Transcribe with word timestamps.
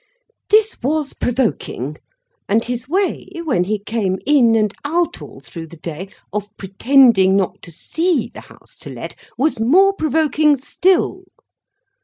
This 0.49 0.77
was 0.81 1.13
provoking; 1.13 1.97
and 2.49 2.65
his 2.65 2.89
way, 2.89 3.29
when 3.45 3.65
he 3.65 3.77
came 3.77 4.17
in 4.25 4.55
and 4.55 4.73
out 4.83 5.21
all 5.21 5.41
through 5.41 5.67
the 5.67 5.77
day, 5.77 6.09
of 6.33 6.49
pretending 6.57 7.35
not 7.35 7.61
to 7.61 7.71
see 7.71 8.31
the 8.33 8.41
House 8.41 8.77
to 8.77 8.89
Let, 8.89 9.13
was 9.37 9.59
more 9.59 9.93
provoking 9.93 10.57
still. 10.57 11.25